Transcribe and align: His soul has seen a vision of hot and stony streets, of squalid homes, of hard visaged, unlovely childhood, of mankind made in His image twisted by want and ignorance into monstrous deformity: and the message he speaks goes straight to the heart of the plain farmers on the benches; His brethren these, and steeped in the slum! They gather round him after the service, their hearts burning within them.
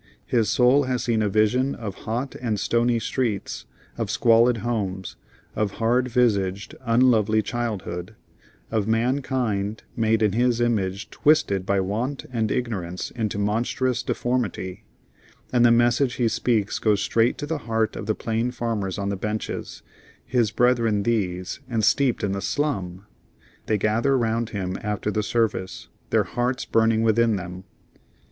His 0.25 0.49
soul 0.49 0.85
has 0.85 1.03
seen 1.03 1.21
a 1.21 1.29
vision 1.29 1.75
of 1.75 1.93
hot 2.09 2.33
and 2.41 2.59
stony 2.59 2.97
streets, 2.97 3.65
of 3.99 4.09
squalid 4.09 4.57
homes, 4.65 5.15
of 5.55 5.73
hard 5.73 6.07
visaged, 6.07 6.73
unlovely 6.83 7.43
childhood, 7.43 8.15
of 8.71 8.87
mankind 8.87 9.83
made 9.95 10.23
in 10.23 10.31
His 10.31 10.59
image 10.59 11.11
twisted 11.11 11.67
by 11.67 11.81
want 11.81 12.25
and 12.33 12.49
ignorance 12.49 13.11
into 13.11 13.37
monstrous 13.37 14.01
deformity: 14.01 14.85
and 15.53 15.63
the 15.63 15.69
message 15.69 16.15
he 16.15 16.27
speaks 16.27 16.79
goes 16.79 16.99
straight 16.99 17.37
to 17.37 17.45
the 17.45 17.59
heart 17.69 17.95
of 17.95 18.07
the 18.07 18.15
plain 18.15 18.49
farmers 18.49 18.97
on 18.97 19.09
the 19.09 19.15
benches; 19.15 19.83
His 20.25 20.49
brethren 20.49 21.03
these, 21.03 21.59
and 21.69 21.85
steeped 21.85 22.23
in 22.23 22.31
the 22.31 22.41
slum! 22.41 23.05
They 23.67 23.77
gather 23.77 24.17
round 24.17 24.49
him 24.49 24.79
after 24.81 25.11
the 25.11 25.21
service, 25.21 25.89
their 26.09 26.23
hearts 26.23 26.65
burning 26.65 27.03
within 27.03 27.35
them. 27.35 27.65